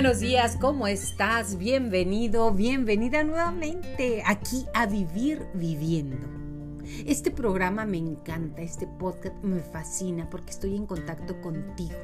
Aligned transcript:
Buenos 0.00 0.20
días, 0.20 0.56
¿cómo 0.60 0.86
estás? 0.86 1.58
Bienvenido, 1.58 2.52
bienvenida 2.52 3.24
nuevamente 3.24 4.22
aquí 4.24 4.64
a 4.72 4.86
Vivir 4.86 5.44
Viviendo. 5.54 6.24
Este 7.04 7.32
programa 7.32 7.84
me 7.84 7.96
encanta, 7.96 8.62
este 8.62 8.86
podcast 8.86 9.34
me 9.42 9.58
fascina 9.58 10.30
porque 10.30 10.52
estoy 10.52 10.76
en 10.76 10.86
contacto 10.86 11.40
contigo 11.40 11.98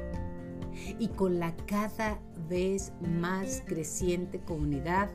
y 0.99 1.07
con 1.07 1.39
la 1.39 1.55
cada 1.67 2.19
vez 2.49 2.91
más 2.99 3.63
creciente 3.65 4.41
comunidad 4.41 5.09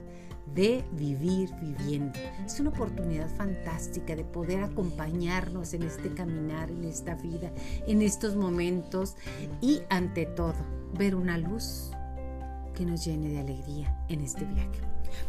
de 0.54 0.82
vivir 0.92 1.50
viviendo. 1.60 2.18
Es 2.46 2.60
una 2.60 2.70
oportunidad 2.70 3.28
fantástica 3.36 4.16
de 4.16 4.24
poder 4.24 4.62
acompañarnos 4.62 5.74
en 5.74 5.82
este 5.82 6.14
caminar, 6.14 6.70
en 6.70 6.84
esta 6.84 7.14
vida, 7.16 7.52
en 7.86 8.00
estos 8.00 8.36
momentos 8.36 9.16
y 9.60 9.82
ante 9.90 10.24
todo 10.24 10.54
ver 10.94 11.14
una 11.14 11.36
luz 11.36 11.89
que 12.72 12.84
nos 12.84 13.04
llene 13.04 13.28
de 13.28 13.40
alegría 13.40 13.94
en 14.08 14.20
este 14.20 14.44
viaje. 14.44 14.80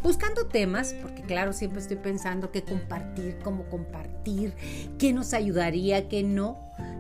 Buscando 0.04 0.48
temas, 0.48 0.94
porque 1.02 1.24
claro, 1.24 1.54
siempre 1.54 1.80
estoy 1.80 1.98
pensando 1.98 2.52
qué 2.52 2.64
compartir, 2.64 3.40
cómo 3.44 3.66
compartir, 3.70 4.54
qué 4.98 5.14
nos 5.14 5.34
ayudaría, 5.34 6.08
qué 6.08 6.24
no. 6.24 6.60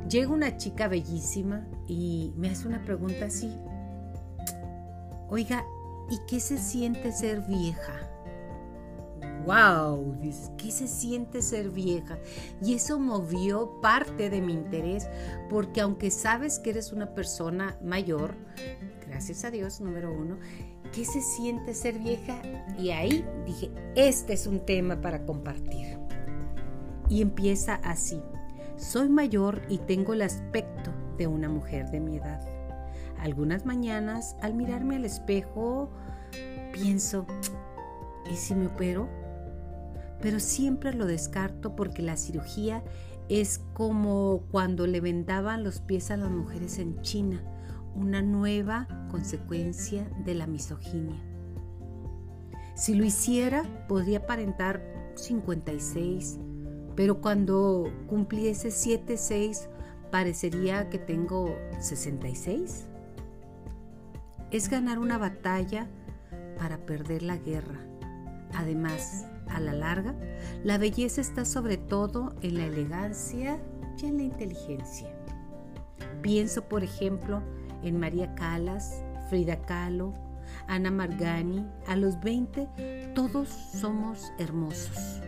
Llega 0.09 0.29
una 0.29 0.57
chica 0.57 0.87
bellísima 0.87 1.67
y 1.87 2.33
me 2.35 2.49
hace 2.49 2.67
una 2.67 2.83
pregunta 2.83 3.25
así. 3.25 3.51
Oiga, 5.29 5.63
¿y 6.09 6.19
qué 6.27 6.39
se 6.39 6.57
siente 6.57 7.11
ser 7.11 7.41
vieja? 7.41 8.10
Wow, 9.45 10.17
¿qué 10.57 10.71
se 10.71 10.87
siente 10.87 11.41
ser 11.41 11.69
vieja? 11.69 12.17
Y 12.61 12.73
eso 12.73 12.99
movió 12.99 13.79
parte 13.81 14.29
de 14.29 14.41
mi 14.41 14.53
interés, 14.53 15.07
porque 15.49 15.81
aunque 15.81 16.11
sabes 16.11 16.59
que 16.59 16.71
eres 16.71 16.91
una 16.91 17.13
persona 17.13 17.77
mayor, 17.83 18.35
gracias 19.07 19.43
a 19.43 19.51
Dios, 19.51 19.81
número 19.81 20.11
uno, 20.11 20.37
¿qué 20.93 21.05
se 21.05 21.21
siente 21.21 21.73
ser 21.73 21.99
vieja? 21.99 22.41
Y 22.77 22.91
ahí 22.91 23.25
dije, 23.45 23.71
este 23.95 24.33
es 24.33 24.47
un 24.47 24.65
tema 24.65 25.01
para 25.01 25.25
compartir. 25.25 25.97
Y 27.09 27.21
empieza 27.21 27.75
así, 27.83 28.21
soy 28.77 29.09
mayor 29.09 29.61
y 29.69 29.79
tengo 29.79 30.13
el 30.13 30.21
aspecto 30.21 30.91
de 31.17 31.27
una 31.27 31.49
mujer 31.49 31.89
de 31.91 31.99
mi 31.99 32.17
edad. 32.17 32.41
Algunas 33.19 33.65
mañanas, 33.65 34.35
al 34.41 34.55
mirarme 34.55 34.95
al 34.95 35.05
espejo, 35.05 35.91
pienso, 36.73 37.27
¿y 38.31 38.35
si 38.35 38.55
me 38.55 38.67
opero? 38.67 39.20
Pero 40.21 40.39
siempre 40.39 40.93
lo 40.93 41.05
descarto 41.05 41.75
porque 41.75 42.01
la 42.01 42.17
cirugía 42.17 42.83
es 43.29 43.59
como 43.73 44.43
cuando 44.51 44.87
le 44.87 45.01
vendaban 45.01 45.63
los 45.63 45.79
pies 45.79 46.11
a 46.11 46.17
las 46.17 46.29
mujeres 46.29 46.77
en 46.79 47.01
China, 47.01 47.41
una 47.95 48.21
nueva 48.21 48.87
consecuencia 49.09 50.09
de 50.25 50.35
la 50.35 50.47
misoginia. 50.47 51.21
Si 52.75 52.93
lo 52.93 53.03
hiciera, 53.03 53.63
podría 53.87 54.19
aparentar 54.19 54.81
56, 55.15 56.39
pero 56.95 57.21
cuando 57.21 57.85
cumpliese 58.07 58.69
7-6, 58.69 59.67
parecería 60.11 60.89
que 60.89 60.97
tengo 60.97 61.55
66. 61.79 62.85
Es 64.51 64.69
ganar 64.69 64.99
una 64.99 65.17
batalla 65.17 65.87
para 66.57 66.85
perder 66.85 67.23
la 67.23 67.37
guerra. 67.37 67.79
Además, 68.53 69.25
a 69.55 69.59
la 69.59 69.73
larga, 69.73 70.15
la 70.63 70.77
belleza 70.77 71.21
está 71.21 71.45
sobre 71.45 71.77
todo 71.77 72.33
en 72.41 72.57
la 72.57 72.65
elegancia 72.65 73.59
y 74.01 74.05
en 74.05 74.17
la 74.17 74.23
inteligencia. 74.23 75.09
Pienso, 76.21 76.63
por 76.67 76.83
ejemplo, 76.83 77.41
en 77.83 77.99
María 77.99 78.33
Calas, 78.35 79.03
Frida 79.29 79.61
Kahlo, 79.61 80.13
Ana 80.67 80.91
Margani. 80.91 81.65
A 81.87 81.95
los 81.95 82.19
20 82.19 83.11
todos 83.15 83.49
somos 83.49 84.31
hermosos, 84.37 85.21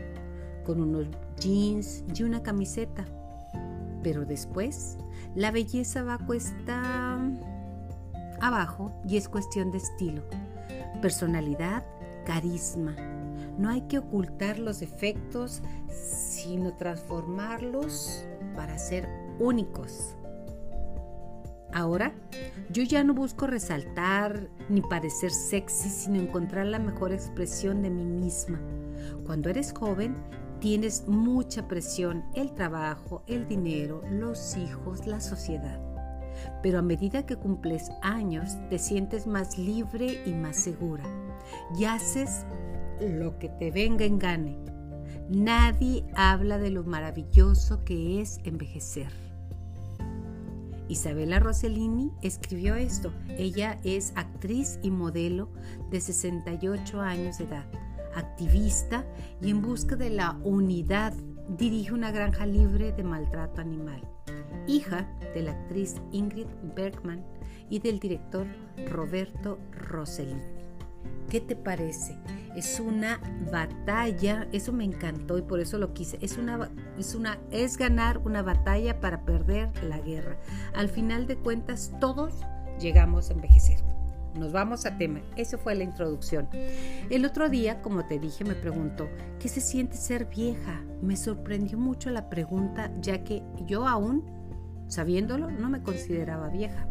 con 0.66 0.82
unos 0.82 1.08
jeans 1.40 2.04
y 2.14 2.24
una 2.24 2.44
camiseta. 2.44 3.06
Pero 4.04 4.26
después, 4.26 4.98
la 5.36 5.52
belleza 5.52 6.04
va 6.04 6.18
cuesta 6.18 7.20
abajo 8.42 8.92
y 9.08 9.18
es 9.18 9.30
cuestión 9.30 9.72
de 9.72 9.78
estilo, 9.78 10.24
personalidad, 11.02 11.86
carisma, 12.26 12.96
no 13.58 13.70
hay 13.70 13.82
que 13.82 14.00
ocultar 14.00 14.60
los 14.60 14.80
defectos, 14.80 15.62
sino 15.90 16.76
transformarlos 16.76 18.26
para 18.56 18.78
ser 18.78 19.08
únicos. 19.40 20.16
Ahora, 21.74 22.14
yo 22.70 22.84
ya 22.84 23.04
no 23.04 23.16
busco 23.16 23.48
resaltar 23.48 24.48
ni 24.70 24.82
parecer 24.82 25.32
sexy, 25.32 25.90
sino 25.90 26.20
encontrar 26.20 26.68
la 26.68 26.78
mejor 26.78 27.12
expresión 27.12 27.82
de 27.82 27.90
mí 27.90 28.06
misma. 28.06 28.62
Cuando 29.26 29.50
eres 29.50 29.74
joven, 29.74 30.16
tienes 30.60 31.08
mucha 31.08 31.68
presión, 31.68 32.24
el 32.36 32.54
trabajo, 32.54 33.24
el 33.26 33.48
dinero, 33.48 34.04
los 34.12 34.56
hijos, 34.56 35.08
la 35.08 35.20
sociedad. 35.20 35.82
Pero 36.62 36.80
a 36.80 36.84
medida 36.84 37.26
que 37.26 37.38
cumples 37.38 37.90
años, 38.02 38.56
te 38.70 38.78
sientes 38.78 39.26
más 39.26 39.58
libre 39.58 40.22
y 40.26 40.34
más 40.34 40.58
segura. 40.58 41.04
Y 41.76 41.86
haces 41.86 42.46
lo 43.02 43.38
que 43.40 43.50
te 43.50 43.72
venga 43.72 44.06
en 44.06 44.20
gane. 44.20 44.58
Nadie 45.30 46.04
habla 46.16 46.58
de 46.58 46.70
lo 46.70 46.84
maravilloso 46.84 47.84
que 47.84 48.22
es 48.22 48.40
envejecer. 48.44 49.12
Isabela 50.90 51.40
Rossellini 51.40 52.12
escribió 52.22 52.76
esto. 52.76 53.12
Ella 53.30 53.80
es 53.84 54.14
actriz 54.16 54.80
y 54.84 54.92
modelo 54.92 55.50
de 55.90 56.02
68 56.02 57.02
años 57.02 57.38
de 57.38 57.46
edad, 57.46 57.66
activista 58.16 59.06
y 59.42 59.50
en 59.50 59.62
busca 59.62 59.96
de 59.96 60.10
la 60.10 60.38
unidad 60.44 61.14
dirige 61.50 61.94
una 61.94 62.12
granja 62.12 62.46
libre 62.46 62.92
de 62.92 63.04
maltrato 63.04 63.62
animal. 63.62 64.02
Hija 64.68 65.08
de 65.34 65.44
la 65.44 65.52
actriz 65.52 65.96
Ingrid 66.12 66.48
Bergman 66.76 67.24
y 67.70 67.80
del 67.80 68.00
director 68.00 68.46
Roberto 68.90 69.58
Rossellini. 69.72 70.63
¿Qué 71.30 71.42
te 71.42 71.56
parece? 71.56 72.16
Es 72.56 72.80
una 72.80 73.20
batalla, 73.52 74.48
eso 74.52 74.72
me 74.72 74.84
encantó 74.84 75.40
y 75.40 75.42
por 75.42 75.60
eso 75.60 75.80
lo 75.80 75.94
quise. 75.94 76.20
Es 76.22 76.38
una, 76.38 76.70
es 77.00 77.16
una, 77.16 77.40
es 77.50 77.78
ganar 77.78 78.20
una 78.20 78.44
batalla 78.44 79.00
para 79.00 79.26
perder 79.26 79.72
la 79.84 79.98
guerra. 80.00 80.38
Al 80.76 80.90
final 80.90 81.26
de 81.26 81.38
cuentas, 81.38 81.92
todos 82.00 82.36
llegamos 82.80 83.30
a 83.30 83.34
envejecer. 83.34 83.80
Nos 84.36 84.52
vamos 84.52 84.86
a 84.86 84.98
tema. 84.98 85.22
Eso 85.36 85.58
fue 85.58 85.74
la 85.74 85.84
introducción. 85.84 86.48
El 87.10 87.26
otro 87.26 87.50
día, 87.50 87.82
como 87.82 88.06
te 88.06 88.20
dije, 88.20 88.44
me 88.44 88.56
preguntó, 88.56 89.08
¿qué 89.40 89.48
se 89.48 89.62
siente 89.62 89.98
ser 89.98 90.26
vieja? 90.26 90.84
Me 91.02 91.16
sorprendió 91.16 91.78
mucho 91.80 92.12
la 92.12 92.30
pregunta, 92.30 92.92
ya 93.00 93.24
que 93.24 93.42
yo 93.66 93.88
aún, 93.88 94.24
sabiéndolo, 94.88 95.50
no 95.50 95.70
me 95.70 95.82
consideraba 95.82 96.50
vieja. 96.50 96.88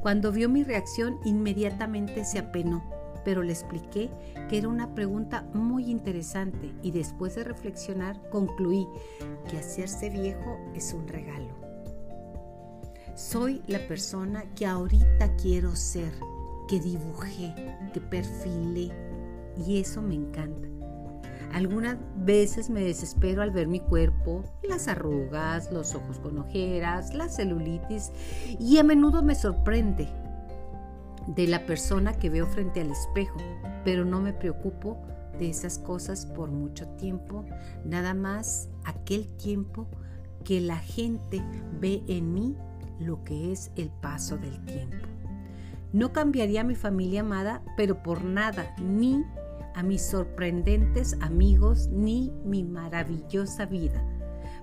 Cuando 0.00 0.32
vio 0.32 0.48
mi 0.48 0.62
reacción, 0.62 1.18
inmediatamente 1.24 2.24
se 2.24 2.38
apenó 2.38 2.97
pero 3.28 3.42
le 3.42 3.52
expliqué 3.52 4.08
que 4.48 4.56
era 4.56 4.68
una 4.68 4.94
pregunta 4.94 5.46
muy 5.52 5.90
interesante 5.90 6.72
y 6.82 6.92
después 6.92 7.34
de 7.34 7.44
reflexionar 7.44 8.18
concluí 8.30 8.88
que 9.50 9.58
hacerse 9.58 10.08
viejo 10.08 10.58
es 10.74 10.94
un 10.94 11.06
regalo. 11.06 11.54
Soy 13.14 13.60
la 13.66 13.86
persona 13.86 14.44
que 14.54 14.64
ahorita 14.64 15.36
quiero 15.36 15.76
ser, 15.76 16.10
que 16.68 16.80
dibujé, 16.80 17.54
que 17.92 18.00
perfilé 18.00 18.92
y 19.58 19.78
eso 19.78 20.00
me 20.00 20.14
encanta. 20.14 20.66
Algunas 21.52 21.98
veces 22.16 22.70
me 22.70 22.80
desespero 22.80 23.42
al 23.42 23.50
ver 23.50 23.66
mi 23.66 23.80
cuerpo, 23.80 24.42
las 24.66 24.88
arrugas, 24.88 25.70
los 25.70 25.94
ojos 25.94 26.18
con 26.18 26.38
ojeras, 26.38 27.12
la 27.12 27.28
celulitis 27.28 28.10
y 28.58 28.78
a 28.78 28.84
menudo 28.84 29.22
me 29.22 29.34
sorprende 29.34 30.08
de 31.34 31.46
la 31.46 31.66
persona 31.66 32.14
que 32.14 32.30
veo 32.30 32.46
frente 32.46 32.80
al 32.80 32.90
espejo, 32.90 33.38
pero 33.84 34.04
no 34.04 34.20
me 34.20 34.32
preocupo 34.32 34.98
de 35.38 35.50
esas 35.50 35.78
cosas 35.78 36.26
por 36.26 36.50
mucho 36.50 36.88
tiempo, 36.96 37.44
nada 37.84 38.14
más 38.14 38.68
aquel 38.84 39.28
tiempo 39.36 39.86
que 40.44 40.60
la 40.60 40.78
gente 40.78 41.42
ve 41.80 42.02
en 42.08 42.32
mí 42.32 42.56
lo 42.98 43.22
que 43.24 43.52
es 43.52 43.70
el 43.76 43.90
paso 43.90 44.38
del 44.38 44.64
tiempo. 44.64 45.06
No 45.92 46.12
cambiaría 46.12 46.64
mi 46.64 46.74
familia 46.74 47.20
amada, 47.20 47.62
pero 47.76 48.02
por 48.02 48.24
nada, 48.24 48.74
ni 48.78 49.24
a 49.74 49.82
mis 49.82 50.02
sorprendentes 50.02 51.16
amigos, 51.20 51.88
ni 51.88 52.32
mi 52.44 52.64
maravillosa 52.64 53.66
vida. 53.66 54.02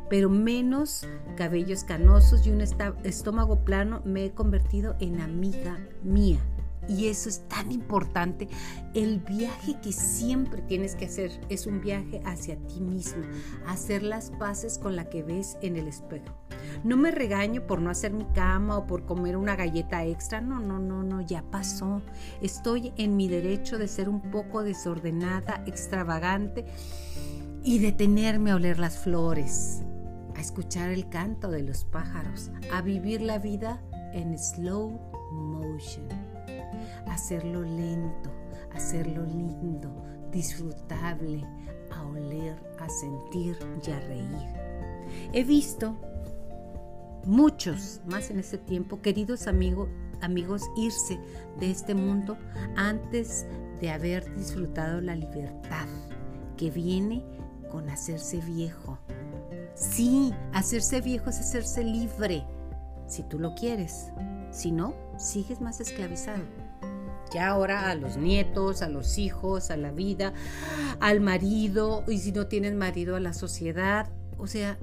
Pero 0.10 0.30
menos 0.30 1.08
cabellos 1.36 1.84
canosos 1.84 2.46
y 2.46 2.52
un 2.52 2.62
estómago 2.62 3.64
plano 3.64 4.02
me 4.06 4.26
he 4.26 4.32
convertido 4.34 4.96
en 5.00 5.22
amiga 5.22 5.80
mía 6.04 6.40
Y 6.88 7.08
eso 7.08 7.30
es 7.30 7.48
tan 7.48 7.72
importante. 7.72 8.48
El 8.94 9.20
viaje 9.20 9.76
que 9.82 9.92
siempre 9.92 10.62
tienes 10.62 10.96
que 10.96 11.06
hacer 11.06 11.32
es 11.50 11.66
un 11.68 11.82
viaje 11.82 12.22
hacia 12.26 12.58
ti 12.68 12.80
mismo, 12.80 13.24
hacer 13.68 14.04
las 14.04 14.32
paces 14.32 14.78
con 14.78 14.96
la 14.96 15.10
que 15.10 15.24
ves 15.24 15.58
en 15.62 15.76
el 15.76 15.88
espejo. 15.88 16.36
No 16.84 16.98
me 16.98 17.12
regaño 17.12 17.66
por 17.66 17.82
no 17.82 17.90
hacer 17.90 18.14
mi 18.14 18.26
cama 18.26 18.78
o 18.78 18.88
por 18.88 19.06
comer 19.06 19.38
una 19.38 19.56
galleta 19.56 20.06
extra. 20.06 20.42
No, 20.42 20.60
no, 20.60 20.80
no, 20.80 21.04
no, 21.04 21.22
ya 21.22 21.44
pasó. 21.50 22.02
Estoy 22.42 22.94
en 22.98 23.16
mi 23.16 23.28
derecho 23.28 23.78
de 23.78 23.88
ser 23.88 24.10
un 24.10 24.22
poco 24.32 24.64
desordenada, 24.64 25.64
extravagante 25.66 26.66
y 27.64 27.80
detenerme 27.80 28.52
a 28.52 28.56
oler 28.56 28.78
las 28.78 29.00
flores, 29.00 29.82
a 30.36 30.40
escuchar 30.40 30.92
el 30.92 31.10
canto 31.10 31.50
de 31.50 31.64
los 31.64 31.84
pájaros, 31.86 32.52
a 32.72 32.82
vivir 32.82 33.22
la 33.22 33.40
vida 33.40 33.82
en 34.14 34.38
slow 34.38 35.00
motion, 35.32 36.08
hacerlo 37.08 37.62
lento, 37.62 38.32
hacerlo 38.74 39.26
lindo, 39.26 40.04
disfrutable, 40.32 41.46
a 41.92 42.04
oler, 42.04 42.56
a 42.80 42.90
sentir 42.90 43.58
y 43.86 43.92
a 43.92 44.00
reír. 44.02 44.66
He 45.34 45.44
visto 45.44 45.96
muchos, 47.26 48.02
más 48.06 48.30
en 48.30 48.40
ese 48.40 48.58
tiempo, 48.58 49.02
queridos 49.02 49.48
amigos, 49.48 49.90
amigos, 50.22 50.64
irse 50.78 51.20
de 51.60 51.72
este 51.72 51.96
mundo 51.96 52.38
antes 52.76 53.46
de 53.80 53.92
haber 53.92 54.36
disfrutado 54.36 55.02
la 55.02 55.16
libertad 55.16 55.88
que 56.58 56.72
viene 56.72 57.24
con 57.70 57.90
hacerse 57.90 58.40
viejo. 58.42 58.98
Sí, 59.76 60.34
hacerse 60.54 61.02
viejo 61.02 61.30
es 61.30 61.40
hacerse 61.40 61.84
libre, 61.84 62.46
si 63.08 63.24
tú 63.24 63.40
lo 63.40 63.56
quieres. 63.56 64.12
Si 64.52 64.72
no, 64.72 64.94
sigues 65.18 65.60
más 65.60 65.82
esclavizado. 65.82 66.44
Ya 67.34 67.50
ahora 67.50 67.90
a 67.90 67.96
los 67.96 68.18
nietos, 68.18 68.82
a 68.82 68.90
los 68.90 69.18
hijos, 69.18 69.72
a 69.72 69.78
la 69.78 69.92
vida, 69.92 70.34
al 71.00 71.22
marido, 71.22 72.04
y 72.08 72.20
si 72.20 72.32
no 72.32 72.48
tienes 72.48 72.76
marido, 72.76 73.16
a 73.16 73.20
la 73.20 73.34
sociedad. 73.34 74.10
O 74.38 74.48
sea, 74.48 74.78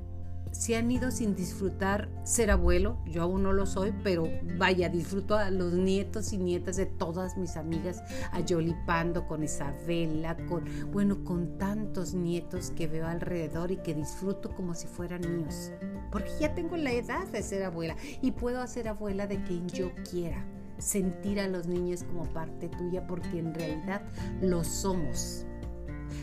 se 0.52 0.76
han 0.76 0.90
ido 0.90 1.10
sin 1.10 1.34
disfrutar 1.34 2.08
ser 2.24 2.50
abuelo, 2.50 2.98
yo 3.06 3.22
aún 3.22 3.42
no 3.42 3.52
lo 3.52 3.66
soy, 3.66 3.92
pero 4.04 4.28
vaya, 4.58 4.88
disfruto 4.88 5.36
a 5.36 5.50
los 5.50 5.72
nietos 5.72 6.32
y 6.32 6.38
nietas 6.38 6.76
de 6.76 6.86
todas 6.86 7.36
mis 7.36 7.56
amigas, 7.56 8.02
a 8.30 8.40
Yolipando, 8.40 9.26
con 9.26 9.42
Isabela, 9.42 10.36
con, 10.46 10.64
bueno, 10.92 11.24
con 11.24 11.58
tantos 11.58 12.12
nietos 12.14 12.70
que 12.70 12.86
veo 12.86 13.06
alrededor 13.06 13.72
y 13.72 13.78
que 13.78 13.94
disfruto 13.94 14.54
como 14.54 14.74
si 14.74 14.86
fueran 14.86 15.22
míos, 15.38 15.72
porque 16.10 16.30
ya 16.38 16.54
tengo 16.54 16.76
la 16.76 16.92
edad 16.92 17.26
de 17.28 17.42
ser 17.42 17.64
abuela 17.64 17.96
y 18.20 18.32
puedo 18.32 18.60
hacer 18.60 18.88
abuela 18.88 19.26
de 19.26 19.42
quien 19.42 19.68
yo 19.68 19.90
quiera, 20.10 20.44
sentir 20.82 21.40
a 21.40 21.48
los 21.48 21.66
niños 21.66 22.02
como 22.04 22.24
parte 22.24 22.68
tuya, 22.68 23.06
porque 23.06 23.38
en 23.38 23.54
realidad 23.54 24.02
lo 24.40 24.64
somos. 24.64 25.46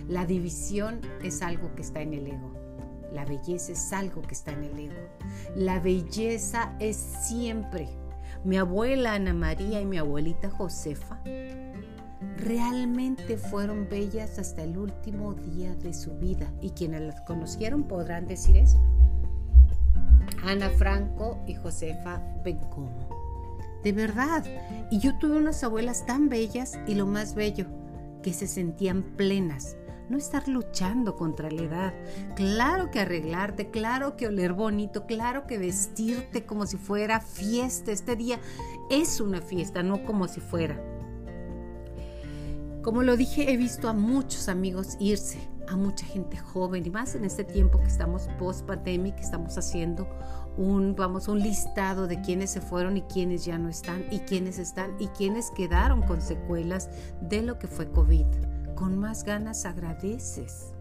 La 0.07 0.25
división 0.25 1.01
es 1.23 1.41
algo 1.41 1.73
que 1.75 1.81
está 1.81 2.01
en 2.01 2.13
el 2.13 2.27
ego. 2.27 2.53
La 3.13 3.25
belleza 3.25 3.71
es 3.71 3.94
algo 3.94 4.21
que 4.21 4.33
está 4.33 4.51
en 4.51 4.63
el 4.65 4.79
ego. 4.79 5.09
La 5.56 5.79
belleza 5.79 6.75
es 6.79 6.95
siempre. 6.95 7.89
Mi 8.44 8.57
abuela 8.57 9.13
Ana 9.13 9.33
María 9.33 9.81
y 9.81 9.85
mi 9.85 9.97
abuelita 9.97 10.50
Josefa 10.50 11.21
realmente 12.38 13.38
fueron 13.38 13.89
bellas 13.89 14.39
hasta 14.39 14.63
el 14.63 14.77
último 14.77 15.33
día 15.33 15.75
de 15.75 15.94
su 15.94 16.17
vida. 16.17 16.51
Y 16.61 16.71
quienes 16.71 17.01
las 17.01 17.21
conocieron 17.21 17.83
podrán 17.83 18.27
decir 18.27 18.57
eso. 18.57 18.79
Ana 20.44 20.69
Franco 20.69 21.44
y 21.47 21.56
Josefa 21.56 22.21
Bencomo. 22.44 23.19
De 23.83 23.91
verdad. 23.91 24.43
Y 24.91 24.99
yo 24.99 25.17
tuve 25.17 25.37
unas 25.37 25.63
abuelas 25.63 26.05
tan 26.05 26.29
bellas 26.29 26.77
y 26.87 26.95
lo 26.95 27.05
más 27.05 27.35
bello, 27.35 27.65
que 28.21 28.33
se 28.33 28.47
sentían 28.47 29.03
plenas, 29.15 29.77
no 30.09 30.17
estar 30.17 30.47
luchando 30.47 31.15
contra 31.15 31.51
la 31.51 31.61
edad. 31.61 31.93
Claro 32.35 32.91
que 32.91 32.99
arreglarte, 32.99 33.69
claro 33.69 34.17
que 34.17 34.27
oler 34.27 34.53
bonito, 34.53 35.05
claro 35.05 35.45
que 35.45 35.57
vestirte 35.57 36.45
como 36.45 36.65
si 36.65 36.77
fuera 36.77 37.21
fiesta. 37.21 37.91
Este 37.91 38.15
día 38.15 38.39
es 38.89 39.21
una 39.21 39.41
fiesta, 39.41 39.83
no 39.83 40.03
como 40.03 40.27
si 40.27 40.41
fuera. 40.41 40.83
Como 42.81 43.03
lo 43.03 43.17
dije, 43.17 43.51
he 43.51 43.57
visto 43.57 43.87
a 43.87 43.93
muchos 43.93 44.49
amigos 44.49 44.95
irse, 44.99 45.37
a 45.67 45.75
mucha 45.75 46.05
gente 46.05 46.37
joven 46.37 46.85
y 46.85 46.89
más 46.89 47.13
en 47.13 47.25
este 47.25 47.43
tiempo 47.43 47.79
que 47.79 47.87
estamos 47.87 48.27
post 48.39 48.65
pandemia, 48.65 49.15
que 49.15 49.21
estamos 49.21 49.57
haciendo 49.57 50.07
un 50.59 50.94
vamos 50.94 51.29
un 51.29 51.39
listado 51.39 52.06
de 52.06 52.19
quienes 52.19 52.51
se 52.51 52.59
fueron 52.59 52.97
y 52.97 53.01
quienes 53.03 53.45
ya 53.45 53.57
no 53.57 53.69
están 53.69 54.03
y 54.11 54.19
quienes 54.19 54.59
están 54.59 54.94
y 55.00 55.07
quienes 55.07 55.51
quedaron 55.51 56.01
con 56.01 56.21
secuelas 56.21 56.89
de 57.21 57.41
lo 57.41 57.57
que 57.57 57.67
fue 57.67 57.89
COVID 57.89 58.25
con 58.75 58.97
más 58.97 59.23
ganas 59.23 59.65
agradeces. 59.65 60.73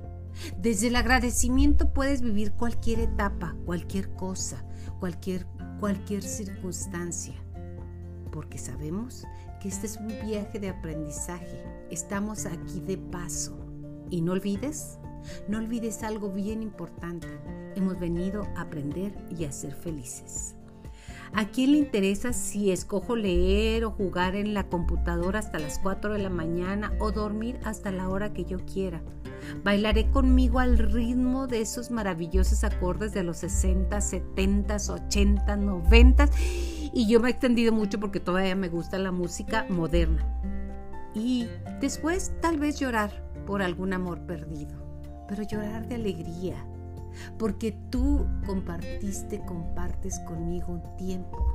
Desde 0.56 0.88
el 0.88 0.96
agradecimiento 0.96 1.92
puedes 1.92 2.22
vivir 2.22 2.52
cualquier 2.52 2.98
etapa, 3.00 3.54
cualquier 3.66 4.10
cosa, 4.14 4.64
cualquier, 4.98 5.46
cualquier 5.78 6.22
circunstancia, 6.22 7.34
porque 8.32 8.58
sabemos 8.58 9.24
que 9.60 9.68
este 9.68 9.86
es 9.86 9.96
un 9.96 10.08
viaje 10.08 10.58
de 10.58 10.70
aprendizaje. 10.70 11.64
Estamos 11.90 12.46
aquí 12.46 12.80
de 12.80 12.98
paso. 12.98 13.56
Y 14.10 14.22
no 14.22 14.32
olvides, 14.32 14.98
no 15.48 15.58
olvides 15.58 16.02
algo 16.02 16.30
bien 16.30 16.62
importante. 16.62 17.28
Hemos 17.78 18.00
venido 18.00 18.42
a 18.56 18.62
aprender 18.62 19.14
y 19.38 19.44
a 19.44 19.52
ser 19.52 19.72
felices. 19.72 20.56
¿A 21.32 21.44
quién 21.44 21.70
le 21.70 21.78
interesa 21.78 22.32
si 22.32 22.72
escojo 22.72 23.14
leer 23.14 23.84
o 23.84 23.92
jugar 23.92 24.34
en 24.34 24.52
la 24.52 24.64
computadora 24.64 25.38
hasta 25.38 25.60
las 25.60 25.78
4 25.78 26.14
de 26.14 26.18
la 26.18 26.28
mañana 26.28 26.92
o 26.98 27.12
dormir 27.12 27.60
hasta 27.62 27.92
la 27.92 28.08
hora 28.08 28.32
que 28.32 28.44
yo 28.44 28.58
quiera? 28.66 29.00
Bailaré 29.62 30.10
conmigo 30.10 30.58
al 30.58 30.76
ritmo 30.76 31.46
de 31.46 31.60
esos 31.60 31.92
maravillosos 31.92 32.64
acordes 32.64 33.14
de 33.14 33.22
los 33.22 33.36
60, 33.36 34.00
70, 34.00 34.76
80, 34.76 35.56
90 35.56 36.28
y 36.92 37.06
yo 37.06 37.20
me 37.20 37.28
he 37.28 37.30
extendido 37.30 37.70
mucho 37.72 38.00
porque 38.00 38.18
todavía 38.18 38.56
me 38.56 38.68
gusta 38.68 38.98
la 38.98 39.12
música 39.12 39.66
moderna. 39.68 40.26
Y 41.14 41.46
después 41.80 42.32
tal 42.40 42.58
vez 42.58 42.80
llorar 42.80 43.12
por 43.46 43.62
algún 43.62 43.92
amor 43.92 44.26
perdido, 44.26 44.76
pero 45.28 45.44
llorar 45.44 45.86
de 45.86 45.94
alegría, 45.94 46.56
porque 47.38 47.72
tú 47.90 48.26
compartiste, 48.46 49.40
compartes 49.44 50.18
conmigo 50.20 50.72
un 50.72 50.96
tiempo. 50.96 51.46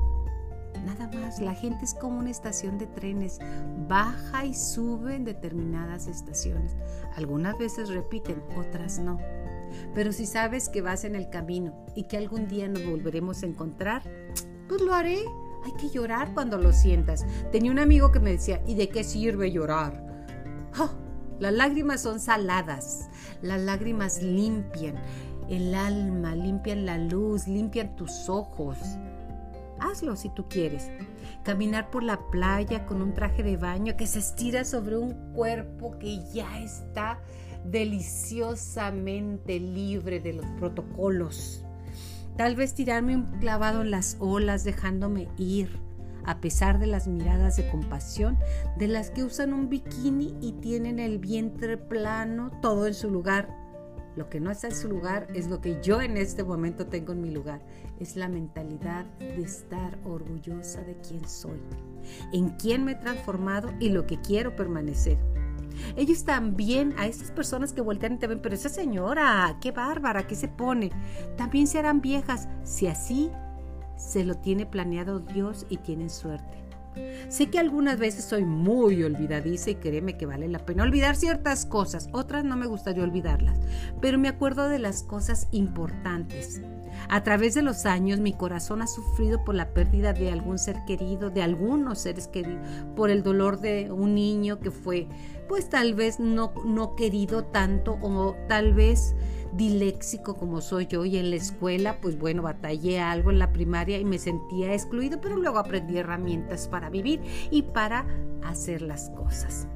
Nada 0.86 1.10
más, 1.20 1.40
la 1.40 1.54
gente 1.54 1.86
es 1.86 1.94
como 1.94 2.20
una 2.20 2.30
estación 2.30 2.78
de 2.78 2.88
trenes, 2.88 3.40
baja 3.88 4.46
y 4.46 4.54
sube 4.54 5.16
en 5.16 5.24
determinadas 5.24 6.08
estaciones. 6.08 6.76
Algunas 7.16 7.58
veces 7.58 7.90
repiten, 7.90 8.44
otras 8.58 9.00
no. 9.00 9.18
Pero 9.96 10.12
si 10.12 10.26
sabes 10.26 10.70
que 10.70 10.82
vas 10.82 11.04
en 11.04 11.16
el 11.16 11.30
camino 11.30 11.86
y 11.96 12.04
que 12.04 12.18
algún 12.18 12.48
día 12.48 12.68
nos 12.68 12.86
volveremos 12.86 13.44
a 13.44 13.46
encontrar, 13.46 14.04
pues 14.68 14.82
lo 14.82 14.94
haré. 14.94 15.20
Hay 15.66 15.72
que 15.74 15.90
llorar 15.90 16.34
cuando 16.34 16.58
lo 16.58 16.74
sientas. 16.74 17.26
Tenía 17.52 17.72
un 17.72 17.80
amigo 17.80 18.12
que 18.12 18.20
me 18.20 18.32
decía, 18.32 18.62
¿y 18.68 18.76
de 18.76 18.90
qué 18.90 19.06
sirve 19.06 19.52
llorar? 19.52 20.28
¡Oh! 20.78 21.04
Las 21.40 21.54
lágrimas 21.54 22.02
son 22.02 22.20
saladas, 22.20 23.10
las 23.42 23.60
lágrimas 23.60 24.22
limpian, 24.22 24.96
el 25.50 25.74
alma, 25.76 26.36
limpian 26.36 26.86
la 26.86 26.98
luz, 26.98 27.48
limpian 27.48 27.96
tus 27.96 28.30
ojos. 28.30 28.78
Hazlo 29.80 30.16
si 30.16 30.30
tú 30.30 30.48
quieres. 30.48 30.90
Caminar 31.44 31.90
por 31.92 32.04
la 32.04 32.20
playa 32.30 32.86
con 32.86 33.02
un 33.02 33.14
traje 33.14 33.44
de 33.44 33.58
baño 33.58 33.98
que 33.98 34.08
se 34.08 34.20
estira 34.20 34.64
sobre 34.64 34.98
un 34.98 35.34
cuerpo 35.34 35.98
que 36.00 36.20
ya 36.34 36.60
está 36.62 37.20
deliciosamente 37.66 39.60
libre 39.60 40.20
de 40.20 40.34
los 40.34 40.46
protocolos. 40.60 41.66
Tal 42.38 42.56
vez 42.56 42.74
tirarme 42.74 43.16
un 43.16 43.26
clavado 43.40 43.82
en 43.82 43.92
las 43.92 44.18
olas 44.20 44.64
dejándome 44.64 45.28
ir, 45.38 45.78
a 46.26 46.40
pesar 46.40 46.80
de 46.80 46.88
las 46.88 47.08
miradas 47.08 47.58
de 47.58 47.70
compasión 47.70 48.40
de 48.78 48.88
las 48.88 49.12
que 49.12 49.24
usan 49.24 49.54
un 49.54 49.70
bikini 49.70 50.36
y 50.42 50.54
tienen 50.54 51.00
el 51.00 51.20
vientre 51.20 51.78
plano, 51.78 52.52
todo 52.62 52.88
en 52.88 52.94
su 52.94 53.12
lugar 53.12 53.63
lo 54.16 54.30
que 54.30 54.40
no 54.40 54.52
está 54.52 54.68
en 54.68 54.76
su 54.76 54.88
lugar 54.88 55.28
es 55.34 55.48
lo 55.48 55.60
que 55.62 55.82
yo 55.82 56.02
en 56.02 56.18
este 56.18 56.44
momento 56.44 56.88
tengo 56.88 57.14
en 57.14 57.22
mi 57.22 57.32
lugar. 57.32 57.62
Es 58.00 58.16
la 58.16 58.28
mentalidad 58.28 59.06
de 59.20 59.42
estar 59.42 59.98
orgullosa 60.04 60.82
de 60.82 60.98
quién 60.98 61.28
soy, 61.28 61.60
en 62.32 62.50
quién 62.52 62.86
me 62.86 62.94
he 62.94 62.96
transformado 62.96 63.74
y 63.80 63.90
lo 63.90 64.06
que 64.06 64.20
quiero 64.22 64.56
permanecer. 64.56 65.18
Ellos 65.96 66.24
también, 66.24 66.94
a 66.98 67.08
esas 67.08 67.32
personas 67.32 67.74
que 67.74 67.82
voltean 67.82 68.14
y 68.14 68.18
te 68.20 68.28
ven, 68.28 68.42
pero 68.42 68.54
esa 68.54 68.70
señora, 68.70 69.58
qué 69.60 69.72
bárbara, 69.72 70.28
¿qué 70.28 70.36
se 70.36 70.48
pone? 70.48 70.92
También 71.36 71.66
serán 71.66 72.02
viejas 72.02 72.48
si 72.64 72.88
así 72.88 73.32
se 73.98 74.24
lo 74.24 74.36
tiene 74.36 74.66
planeado 74.66 75.20
Dios 75.20 75.66
y 75.70 75.78
tienen 75.78 76.10
suerte. 76.10 76.63
Sé 77.30 77.50
que 77.50 77.60
algunas 77.60 78.00
veces 78.00 78.26
soy 78.26 78.46
muy 78.46 79.04
olvidadiza 79.04 79.72
y 79.72 79.76
créeme 79.76 80.18
que 80.18 80.26
vale 80.26 80.48
la 80.48 80.60
pena 80.60 80.84
olvidar 80.84 81.16
ciertas 81.16 81.66
cosas, 81.66 82.10
otras 82.12 82.44
no 82.44 82.56
me 82.56 82.68
gustaría 82.68 83.04
olvidarlas, 83.04 83.60
pero 84.02 84.18
me 84.18 84.28
acuerdo 84.28 84.70
de 84.70 84.80
las 84.80 85.04
cosas 85.04 85.48
importantes. 85.52 86.62
A 87.10 87.24
través 87.24 87.54
de 87.54 87.62
los 87.62 87.86
años 87.86 88.20
mi 88.20 88.34
corazón 88.34 88.82
ha 88.82 88.88
sufrido 88.88 89.44
por 89.44 89.56
la 89.56 89.74
pérdida 89.74 90.14
de 90.14 90.32
algún 90.32 90.58
ser 90.58 90.84
querido, 90.86 91.30
de 91.30 91.42
algunos 91.42 92.00
seres 92.00 92.28
queridos, 92.28 92.68
por 92.96 93.10
el 93.10 93.24
dolor 93.24 93.60
de 93.60 93.92
un 93.92 94.16
niño 94.16 94.60
que 94.60 94.72
fue 94.72 95.08
pues 95.48 95.70
tal 95.70 95.94
vez 95.94 96.20
no, 96.20 96.54
no 96.66 96.96
querido 96.96 97.44
tanto 97.46 97.98
o 98.02 98.36
tal 98.48 98.74
vez 98.74 99.16
diléxico 99.54 100.36
como 100.36 100.62
soy 100.62 100.88
yo. 100.88 101.06
Y 101.06 101.18
en 101.18 101.30
la 101.30 101.36
escuela 101.36 102.00
pues 102.02 102.18
bueno 102.18 102.42
batallé 102.42 103.00
algo 103.00 103.32
en 103.32 103.40
la 103.40 103.54
primaria 103.54 104.00
y 104.00 104.06
me 104.06 104.18
sentía 104.18 104.74
excluido 104.74 105.20
pero 105.22 105.38
luego 105.38 105.60
aprendí 105.60 105.98
herramientas 105.98 106.68
para 106.68 106.90
vivir 106.90 107.22
y 107.52 107.64
para 107.64 108.06
hacer 108.44 108.82
las 108.82 109.10
cosas. 109.12 109.68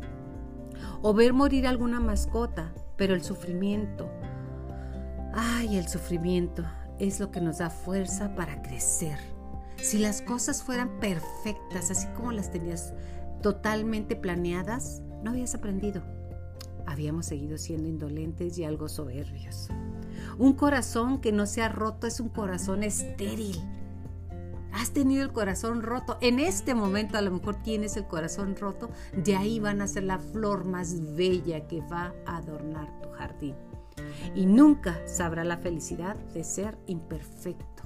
O 1.01 1.13
ver 1.13 1.33
morir 1.33 1.67
alguna 1.67 1.99
mascota, 1.99 2.73
pero 2.95 3.13
el 3.13 3.23
sufrimiento, 3.23 4.09
ay 5.33 5.77
el 5.77 5.87
sufrimiento, 5.87 6.65
es 6.99 7.19
lo 7.19 7.31
que 7.31 7.41
nos 7.41 7.59
da 7.59 7.69
fuerza 7.69 8.35
para 8.35 8.61
crecer. 8.61 9.17
Si 9.81 9.99
las 9.99 10.21
cosas 10.21 10.63
fueran 10.63 10.99
perfectas, 10.99 11.91
así 11.91 12.07
como 12.15 12.31
las 12.31 12.51
tenías 12.51 12.93
totalmente 13.41 14.15
planeadas, 14.15 15.01
no 15.23 15.31
habías 15.31 15.53
aprendido. 15.55 16.03
Habíamos 16.85 17.27
seguido 17.27 17.57
siendo 17.57 17.87
indolentes 17.87 18.57
y 18.57 18.63
algo 18.63 18.89
soberbios. 18.89 19.69
Un 20.37 20.53
corazón 20.53 21.19
que 21.19 21.31
no 21.31 21.45
se 21.45 21.61
ha 21.61 21.69
roto 21.69 22.07
es 22.07 22.19
un 22.19 22.29
corazón 22.29 22.83
estéril. 22.83 23.57
Has 24.71 24.91
tenido 24.91 25.23
el 25.23 25.31
corazón 25.31 25.81
roto. 25.81 26.17
En 26.21 26.39
este 26.39 26.75
momento 26.75 27.17
a 27.17 27.21
lo 27.21 27.31
mejor 27.31 27.61
tienes 27.61 27.97
el 27.97 28.07
corazón 28.07 28.55
roto. 28.55 28.89
De 29.15 29.35
ahí 29.35 29.59
van 29.59 29.81
a 29.81 29.87
ser 29.87 30.03
la 30.03 30.19
flor 30.19 30.65
más 30.65 31.15
bella 31.15 31.67
que 31.67 31.81
va 31.81 32.13
a 32.25 32.37
adornar 32.37 33.01
tu 33.01 33.09
jardín 33.09 33.55
y 34.35 34.45
nunca 34.45 34.99
sabrá 35.05 35.43
la 35.43 35.57
felicidad 35.57 36.15
de 36.33 36.43
ser 36.43 36.77
imperfecto. 36.87 37.83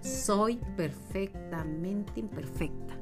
Soy 0.00 0.60
perfectamente 0.76 2.20
imperfecta. 2.20 2.98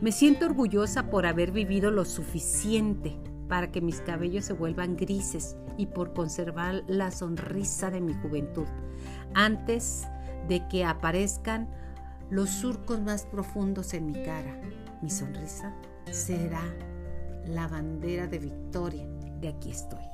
Me 0.00 0.12
siento 0.12 0.46
orgullosa 0.46 1.10
por 1.10 1.26
haber 1.26 1.52
vivido 1.52 1.90
lo 1.90 2.04
suficiente 2.04 3.16
para 3.48 3.70
que 3.70 3.80
mis 3.80 4.00
cabellos 4.00 4.44
se 4.44 4.52
vuelvan 4.52 4.96
grises 4.96 5.56
y 5.76 5.86
por 5.86 6.12
conservar 6.12 6.84
la 6.86 7.10
sonrisa 7.10 7.90
de 7.90 8.00
mi 8.00 8.14
juventud 8.14 8.66
antes 9.34 10.06
de 10.48 10.66
que 10.68 10.84
aparezcan 10.84 11.68
los 12.30 12.50
surcos 12.50 13.00
más 13.00 13.24
profundos 13.24 13.94
en 13.94 14.06
mi 14.06 14.22
cara. 14.22 14.60
Mi 15.00 15.10
sonrisa 15.10 15.74
será 16.10 16.62
la 17.46 17.68
bandera 17.68 18.26
de 18.26 18.38
victoria 18.38 19.17
de 19.40 19.48
aquí 19.48 19.70
estoy. 19.70 20.04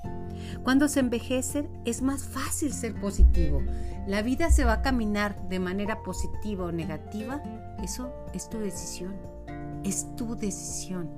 Cuando 0.62 0.88
se 0.88 1.00
envejece 1.00 1.68
es 1.84 2.02
más 2.02 2.24
fácil 2.24 2.72
ser 2.72 2.94
positivo. 3.00 3.62
La 4.06 4.22
vida 4.22 4.50
se 4.50 4.64
va 4.64 4.74
a 4.74 4.82
caminar 4.82 5.48
de 5.48 5.58
manera 5.58 6.02
positiva 6.02 6.64
o 6.64 6.72
negativa. 6.72 7.42
Eso 7.82 8.12
es 8.32 8.48
tu 8.48 8.58
decisión. 8.58 9.14
Es 9.84 10.14
tu 10.16 10.36
decisión. 10.36 11.10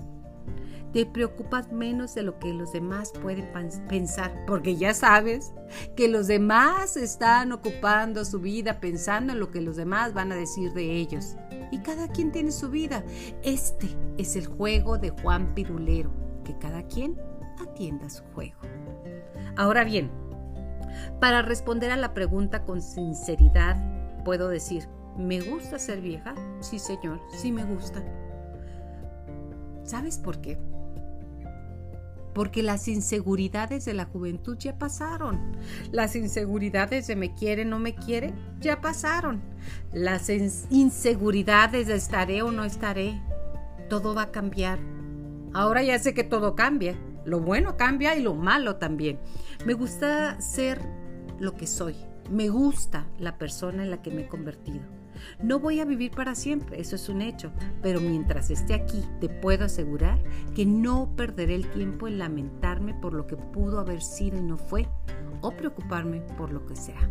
Te 0.92 1.04
preocupas 1.04 1.70
menos 1.72 2.14
de 2.14 2.22
lo 2.22 2.38
que 2.38 2.54
los 2.54 2.72
demás 2.72 3.12
pueden 3.20 3.50
pensar, 3.88 4.32
porque 4.46 4.76
ya 4.76 4.94
sabes 4.94 5.52
que 5.94 6.08
los 6.08 6.26
demás 6.26 6.96
están 6.96 7.52
ocupando 7.52 8.24
su 8.24 8.40
vida 8.40 8.80
pensando 8.80 9.32
en 9.32 9.40
lo 9.40 9.50
que 9.50 9.60
los 9.60 9.76
demás 9.76 10.14
van 10.14 10.32
a 10.32 10.36
decir 10.36 10.72
de 10.72 10.92
ellos. 10.92 11.36
Y 11.70 11.80
cada 11.80 12.08
quien 12.08 12.32
tiene 12.32 12.50
su 12.50 12.70
vida. 12.70 13.04
Este 13.42 13.88
es 14.16 14.36
el 14.36 14.46
juego 14.46 14.96
de 14.96 15.10
Juan 15.10 15.54
Pirulero, 15.54 16.10
que 16.44 16.56
cada 16.56 16.86
quien 16.86 17.20
atienda 17.62 18.08
su 18.08 18.24
juego. 18.34 18.60
Ahora 19.56 19.84
bien, 19.84 20.10
para 21.20 21.42
responder 21.42 21.90
a 21.90 21.96
la 21.96 22.14
pregunta 22.14 22.64
con 22.64 22.82
sinceridad, 22.82 23.76
puedo 24.24 24.48
decir, 24.48 24.88
¿me 25.16 25.40
gusta 25.40 25.78
ser 25.78 26.00
vieja? 26.00 26.34
Sí, 26.60 26.78
señor, 26.78 27.20
sí 27.32 27.52
me 27.52 27.64
gusta. 27.64 28.02
¿Sabes 29.84 30.18
por 30.18 30.40
qué? 30.40 30.58
Porque 32.34 32.62
las 32.62 32.86
inseguridades 32.88 33.86
de 33.86 33.94
la 33.94 34.04
juventud 34.04 34.58
ya 34.58 34.76
pasaron. 34.76 35.56
Las 35.90 36.16
inseguridades 36.16 37.06
de 37.06 37.16
me 37.16 37.34
quiere, 37.34 37.64
no 37.64 37.78
me 37.78 37.94
quiere, 37.94 38.34
ya 38.60 38.80
pasaron. 38.80 39.40
Las 39.92 40.28
inseguridades 40.28 41.86
de 41.86 41.94
estaré 41.94 42.42
o 42.42 42.50
no 42.52 42.64
estaré, 42.64 43.22
todo 43.88 44.14
va 44.14 44.22
a 44.22 44.32
cambiar. 44.32 44.80
Ahora 45.54 45.82
ya 45.82 45.98
sé 45.98 46.12
que 46.12 46.24
todo 46.24 46.54
cambia. 46.54 46.98
Lo 47.26 47.40
bueno 47.40 47.76
cambia 47.76 48.16
y 48.16 48.22
lo 48.22 48.34
malo 48.34 48.76
también. 48.76 49.18
Me 49.66 49.74
gusta 49.74 50.40
ser 50.40 50.80
lo 51.40 51.54
que 51.54 51.66
soy. 51.66 51.96
Me 52.30 52.48
gusta 52.48 53.06
la 53.18 53.36
persona 53.36 53.82
en 53.82 53.90
la 53.90 54.00
que 54.00 54.12
me 54.12 54.22
he 54.22 54.28
convertido. 54.28 54.82
No 55.42 55.58
voy 55.58 55.80
a 55.80 55.84
vivir 55.84 56.12
para 56.12 56.34
siempre, 56.34 56.80
eso 56.80 56.94
es 56.94 57.08
un 57.08 57.22
hecho, 57.22 57.50
pero 57.82 58.00
mientras 58.00 58.50
esté 58.50 58.74
aquí 58.74 59.02
te 59.20 59.28
puedo 59.28 59.64
asegurar 59.64 60.22
que 60.54 60.66
no 60.66 61.10
perderé 61.16 61.54
el 61.54 61.70
tiempo 61.70 62.06
en 62.06 62.18
lamentarme 62.18 62.94
por 62.94 63.12
lo 63.12 63.26
que 63.26 63.36
pudo 63.36 63.80
haber 63.80 64.02
sido 64.02 64.38
y 64.38 64.42
no 64.42 64.56
fue, 64.56 64.86
o 65.40 65.50
preocuparme 65.52 66.20
por 66.36 66.52
lo 66.52 66.64
que 66.66 66.76
será. 66.76 67.08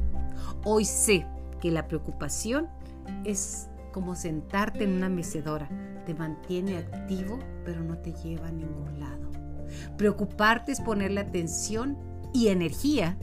Hoy 0.63 0.85
sé 0.85 1.25
que 1.59 1.71
la 1.71 1.87
preocupación 1.87 2.69
es 3.23 3.69
como 3.91 4.15
sentarte 4.15 4.83
en 4.83 4.91
una 4.91 5.09
mecedora, 5.09 5.67
te 6.05 6.13
mantiene 6.13 6.77
activo, 6.77 7.39
pero 7.65 7.81
no 7.81 7.97
te 7.97 8.13
lleva 8.13 8.47
a 8.47 8.51
ningún 8.51 8.99
lado. 8.99 9.44
Preocuparte 9.97 10.71
es 10.71 10.81
ponerle 10.81 11.21
atención 11.21 11.97
y 12.33 12.49
energía, 12.49 13.17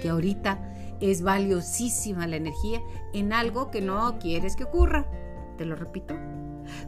que 0.00 0.08
ahorita 0.08 0.72
es 1.00 1.22
valiosísima 1.22 2.26
la 2.26 2.36
energía, 2.36 2.80
en 3.12 3.32
algo 3.32 3.70
que 3.70 3.80
no 3.80 4.18
quieres 4.18 4.56
que 4.56 4.64
ocurra. 4.64 5.06
Te 5.58 5.64
lo 5.64 5.74
repito. 5.74 6.14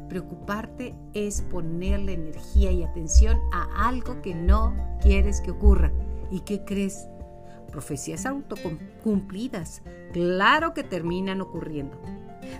Preocuparte 0.08 0.94
es 1.12 1.42
ponerle 1.42 2.12
energía 2.14 2.70
y 2.70 2.84
atención 2.84 3.38
a 3.52 3.88
algo 3.88 4.22
que 4.22 4.34
no 4.34 4.74
quieres 5.00 5.40
que 5.40 5.50
ocurra. 5.50 5.92
¿Y 6.30 6.40
qué 6.40 6.64
crees? 6.64 7.08
Profecías 7.70 8.24
autocumplidas. 8.24 9.82
Claro 10.12 10.74
que 10.74 10.84
terminan 10.84 11.40
ocurriendo. 11.40 12.00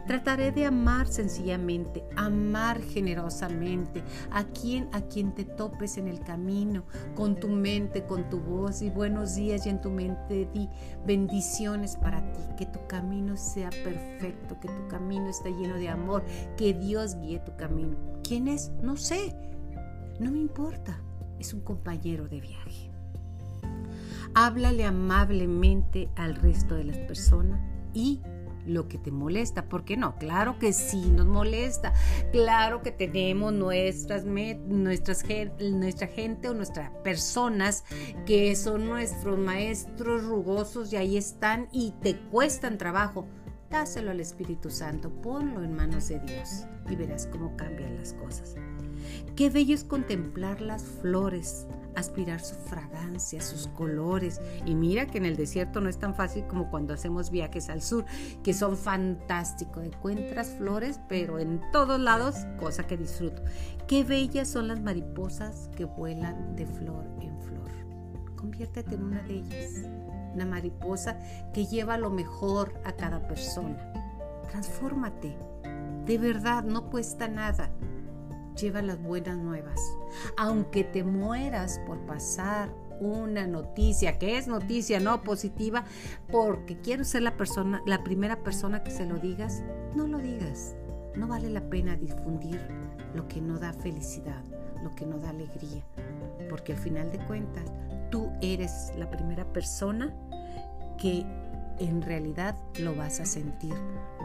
Trataré 0.07 0.53
de 0.53 0.67
amar 0.67 1.07
sencillamente, 1.07 2.05
amar 2.17 2.81
generosamente 2.81 4.03
a 4.31 4.45
quien 4.45 4.89
a 4.93 5.03
quien 5.03 5.35
te 5.35 5.45
topes 5.45 5.97
en 5.97 6.09
el 6.09 6.21
camino, 6.21 6.85
con 7.15 7.37
tu 7.37 7.49
mente, 7.49 8.05
con 8.05 8.29
tu 8.29 8.41
voz 8.41 8.83
y 8.83 8.91
buenos 8.91 9.35
días 9.35 9.67
y 9.67 9.71
en 9.71 9.81
tu 9.81 9.91
mente 9.91 10.49
di 10.53 10.69
bendiciones 11.07 11.97
para 11.97 12.21
ti, 12.33 12.41
que 12.57 12.67
tu 12.67 12.87
camino 12.87 13.37
sea 13.37 13.71
perfecto, 13.71 14.59
que 14.61 14.69
tu 14.69 14.89
camino 14.89 15.29
esté 15.29 15.51
lleno 15.51 15.75
de 15.75 15.89
amor, 15.89 16.25
que 16.57 16.75
Dios 16.75 17.17
guíe 17.21 17.39
tu 17.41 17.57
camino. 17.57 17.97
¿Quién 18.23 18.49
es? 18.49 18.71
No 18.83 18.97
sé. 18.97 19.35
No 20.21 20.31
me 20.31 20.39
importa. 20.39 21.01
Es 21.39 21.53
un 21.53 21.61
compañero 21.61 22.29
de 22.29 22.41
viaje. 22.41 22.91
Háblale 24.35 24.85
amablemente 24.85 26.09
al 26.17 26.35
resto 26.35 26.75
de 26.75 26.85
las 26.85 26.99
personas 26.99 27.61
y 27.93 28.21
lo 28.67 28.89
que 28.89 28.99
te 28.99 29.11
molesta. 29.11 29.69
¿Por 29.69 29.85
qué 29.85 29.97
no? 29.97 30.17
Claro 30.17 30.59
que 30.59 30.73
sí 30.73 31.11
nos 31.11 31.27
molesta. 31.27 31.93
Claro 32.33 32.83
que 32.83 32.93
tenemos 32.93 33.53
nuestras, 33.53 34.25
nuestras 34.25 35.25
nuestra 35.61 36.07
gente 36.07 36.49
o 36.49 36.55
nuestras 36.55 36.91
personas 37.03 37.85
que 38.27 38.55
son 38.57 38.87
nuestros 38.87 39.39
maestros 39.39 40.25
rugosos 40.25 40.93
y 40.93 40.97
ahí 40.97 41.17
están 41.17 41.69
y 41.73 41.93
te 42.03 42.17
cuestan 42.31 42.79
trabajo. 42.79 43.27
Dáselo 43.71 44.13
al 44.13 44.21
Espíritu 44.21 44.71
Santo, 44.71 45.11
ponlo 45.11 45.65
en 45.65 45.75
manos 45.75 46.09
de 46.09 46.21
Dios 46.21 46.67
y 46.89 46.95
verás 46.95 47.27
cómo 47.27 47.57
cambian 47.57 47.97
las 47.97 48.13
cosas. 48.13 48.57
Qué 49.37 49.51
bello 49.51 49.75
es 49.75 49.83
contemplar 49.83 50.61
las 50.61 50.85
flores, 50.85 51.67
aspirar 51.97 52.41
su 52.41 52.55
fragancia, 52.55 53.41
sus 53.41 53.67
colores. 53.67 54.41
Y 54.65 54.77
mira 54.77 55.07
que 55.07 55.19
en 55.19 55.27
el 55.27 55.35
desierto 55.35 55.81
no 55.81 55.89
es 55.89 55.99
tan 55.99 56.15
fácil 56.15 56.47
como 56.47 56.71
cuando 56.71 56.95
hacemos 56.95 57.33
viajes 57.33 57.69
al 57.69 57.83
sur, 57.83 58.05
que 58.45 58.55
son 58.55 58.77
fantásticos. 58.77 59.83
Encuentras 59.85 60.51
flores, 60.51 61.01
pero 61.09 61.41
en 61.41 61.61
todos 61.73 61.99
lados, 61.99 62.37
cosa 62.61 62.87
que 62.87 62.97
disfruto. 62.97 63.43
Qué 63.89 64.05
bellas 64.05 64.47
son 64.47 64.69
las 64.69 64.81
mariposas 64.81 65.69
que 65.77 65.85
vuelan 65.85 66.55
de 66.55 66.67
flor 66.67 67.05
en 67.21 67.37
flor. 67.41 67.71
Conviértete 68.37 68.95
en 68.95 69.03
una 69.03 69.23
de 69.23 69.35
ellas, 69.35 69.89
una 70.33 70.47
mariposa 70.47 71.19
que 71.53 71.67
lleva 71.67 71.99
lo 71.99 72.11
mejor 72.11 72.81
a 72.85 72.93
cada 72.93 73.27
persona. 73.27 73.93
Transfórmate. 74.49 75.37
De 76.07 76.19
verdad, 76.19 76.63
no 76.63 76.89
cuesta 76.89 77.27
nada 77.27 77.69
lleva 78.55 78.83
las 78.83 79.03
buenas 79.03 79.37
nuevas. 79.37 79.81
Aunque 80.37 80.85
te 80.85 81.05
mueras 81.05 81.81
por 81.87 81.99
pasar 82.07 82.71
una 83.01 83.47
noticia, 83.47 84.19
que 84.19 84.39
es 84.39 84.47
noticia 84.47 85.01
no 85.01 85.23
positiva, 85.23 85.85
porque 86.31 86.79
quiero 86.81 87.05
ser 87.05 87.23
la 87.23 87.37
persona, 87.37 87.83
la 87.87 88.05
primera 88.05 88.43
persona 88.43 88.83
que 88.83 88.91
se 88.91 89.07
lo 89.07 89.17
digas, 89.17 89.63
no 89.95 90.07
lo 90.07 90.19
digas. 90.19 90.77
No 91.17 91.29
vale 91.29 91.49
la 91.51 91.69
pena 91.69 91.97
difundir 91.97 92.61
lo 93.15 93.29
que 93.29 93.41
no 93.41 93.59
da 93.59 93.73
felicidad, 93.73 94.43
lo 94.83 94.95
que 94.95 95.07
no 95.07 95.19
da 95.19 95.31
alegría, 95.31 95.83
porque 96.51 96.73
al 96.73 96.79
final 96.79 97.11
de 97.13 97.19
cuentas 97.27 97.65
tú 98.11 98.31
eres 98.41 98.93
la 98.97 99.09
primera 99.11 99.45
persona 99.53 100.13
que 100.99 101.25
en 101.79 102.03
realidad 102.03 102.57
lo 102.79 102.95
vas 102.95 103.21
a 103.21 103.27
sentir, 103.27 103.75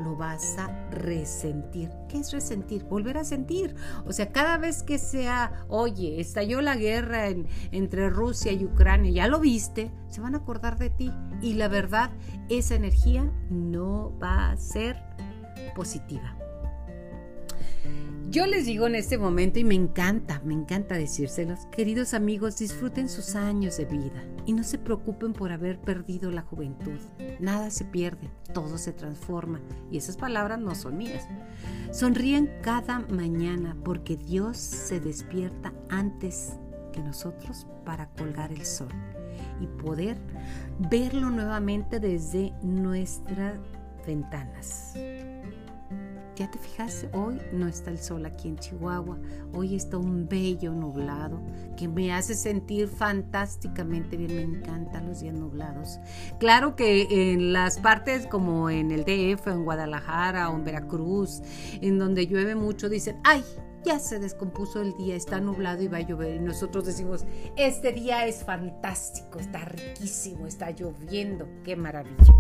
lo 0.04 0.16
vas 0.16 0.58
a 0.58 0.68
resentir. 0.92 1.90
¿Qué 2.08 2.20
es 2.20 2.32
resentir? 2.32 2.84
Volver 2.86 3.18
a 3.18 3.24
sentir. 3.24 3.76
O 4.06 4.14
sea, 4.14 4.32
cada 4.32 4.58
vez 4.58 4.84
que 4.84 4.98
sea, 4.98 5.66
oye, 5.68 6.20
estalló 6.20 6.62
la 6.62 6.76
guerra 6.76 7.28
entre 7.72 8.10
Rusia 8.10 8.52
y 8.52 8.66
Ucrania, 8.66 9.12
ya 9.12 9.28
lo 9.28 9.40
viste, 9.40 9.92
se 10.10 10.22
van 10.22 10.36
a 10.36 10.40
acordar 10.40 10.78
de 10.78 10.90
ti. 10.90 11.12
Y 11.42 11.54
la 11.54 11.68
verdad, 11.68 12.12
esa 12.50 12.76
energía 12.76 13.32
no 13.50 14.18
va 14.20 14.52
a 14.52 14.58
ser 14.58 15.02
positiva. 15.76 16.36
Yo 18.30 18.46
les 18.46 18.68
digo 18.68 18.86
en 18.86 18.94
este 18.94 19.18
momento 19.18 19.58
y 19.58 19.64
me 19.64 19.74
encanta, 19.74 20.40
me 20.46 20.54
encanta 20.54 20.94
decírselos, 20.94 21.66
queridos 21.72 22.14
amigos, 22.14 22.60
disfruten 22.60 23.10
sus 23.10 23.34
años 23.36 23.78
de 23.78 23.86
vida 23.86 24.24
y 24.46 24.54
no 24.54 24.62
se 24.62 24.78
preocupen 24.78 25.34
por 25.34 25.52
haber 25.52 25.80
perdido 25.80 26.30
la 26.30 26.44
juventud. 26.44 27.00
Nada 27.40 27.72
se 27.72 27.86
pierde, 27.86 28.30
todo 28.54 28.78
se 28.78 28.94
transforma 28.94 29.62
y 29.90 29.98
esas 29.98 30.16
palabras 30.16 30.60
no 30.60 30.76
son 30.76 30.98
mías. 30.98 31.28
Sonríen 31.92 32.52
cada 32.62 33.00
mañana 33.00 33.76
porque 33.84 34.16
Dios 34.16 34.58
se 34.58 35.00
despierta 35.00 35.74
antes 35.90 36.54
que 36.94 37.02
nosotros 37.02 37.66
para 37.84 38.10
colgar 38.12 38.52
el 38.52 38.64
sol 38.64 38.94
y 39.60 39.66
poder 39.82 40.18
verlo 40.78 41.32
nuevamente 41.32 42.00
desde 42.00 42.54
nuestras 42.62 43.56
ventanas. 44.06 44.94
Ya 46.40 46.50
te 46.50 46.58
fijas, 46.58 47.06
hoy 47.12 47.38
no 47.52 47.68
está 47.68 47.92
el 47.92 48.00
sol 48.00 48.26
aquí 48.26 48.48
en 48.48 48.58
Chihuahua, 48.58 49.20
hoy 49.54 49.76
está 49.76 49.98
un 49.98 50.30
bello 50.30 50.72
nublado 50.72 51.42
que 51.76 51.90
me 51.90 52.14
hace 52.14 52.34
sentir 52.34 52.88
fantásticamente 52.88 54.16
bien, 54.16 54.38
me 54.38 54.44
encantan 54.44 55.06
los 55.06 55.20
días 55.20 55.36
nublados. 55.36 56.00
Claro 56.40 56.78
que 56.78 57.34
en 57.34 57.52
las 57.52 57.80
partes 57.80 58.26
como 58.26 58.70
en 58.70 58.92
el 58.92 59.02
DF, 59.02 59.48
en 59.48 59.66
Guadalajara 59.66 60.50
o 60.50 60.56
en 60.56 60.64
Veracruz, 60.64 61.42
en 61.82 62.00
donde 62.00 62.26
llueve 62.26 62.56
mucho, 62.56 62.88
dicen, 62.88 63.20
ay, 63.26 63.44
ya 63.84 64.00
se 64.00 64.20
descompuso 64.20 64.82
el 64.82 64.96
día, 64.96 65.18
está 65.18 65.42
nublado 65.42 65.84
y 65.84 65.90
va 65.90 65.98
a 65.98 66.08
llover. 66.08 66.36
Y 66.36 66.40
nosotros 66.40 66.86
decimos, 66.86 67.26
este 67.58 67.92
día 67.92 68.26
es 68.26 68.46
fantástico, 68.46 69.40
está 69.40 69.66
riquísimo, 69.66 70.48
está 70.48 70.72
lloviendo, 70.72 71.50
qué 71.66 71.76
maravilla. 71.76 72.34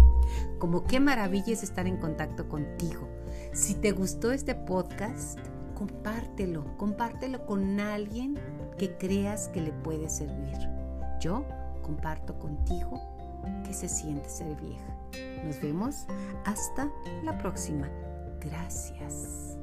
Como 0.57 0.85
qué 0.85 1.01
maravilla 1.01 1.51
es 1.51 1.63
estar 1.63 1.85
en 1.85 1.97
contacto 1.97 2.47
contigo 2.47 3.18
si 3.51 3.75
te 3.75 3.91
gustó 3.91 4.31
este 4.31 4.55
podcast, 4.55 5.39
compártelo, 5.75 6.77
compártelo 6.77 7.45
con 7.45 7.79
alguien 7.79 8.37
que 8.77 8.95
creas 8.97 9.47
que 9.49 9.61
le 9.61 9.71
puede 9.71 10.09
servir. 10.09 10.57
Yo 11.19 11.45
comparto 11.81 12.37
contigo 12.37 13.01
que 13.65 13.73
se 13.73 13.87
siente 13.89 14.29
ser 14.29 14.55
vieja. 14.55 14.97
Nos 15.45 15.61
vemos 15.61 16.05
hasta 16.45 16.91
la 17.23 17.37
próxima. 17.37 17.89
Gracias. 18.39 19.58